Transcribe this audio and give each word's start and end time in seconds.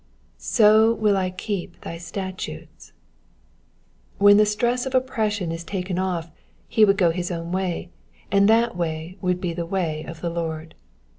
^^8o 0.39 0.97
will 0.97 1.15
I 1.15 1.29
keep 1.29 1.79
thy 1.81 1.99
statutes.''^ 1.99 2.91
When 4.17 4.37
the 4.37 4.47
stress 4.47 4.87
of 4.87 4.95
oppression 4.95 5.51
was 5.51 5.63
taken 5.63 5.99
oft 5.99 6.31
he 6.67 6.83
would 6.83 6.97
go 6.97 7.11
his 7.11 7.29
own 7.29 7.51
way, 7.51 7.91
and 8.31 8.49
that 8.49 8.75
way 8.75 9.19
would 9.21 9.39
be 9.39 9.53
the 9.53 9.63
way 9.67 10.03
of 10.05 10.21
the 10.21 10.31
Lord. 10.31 10.73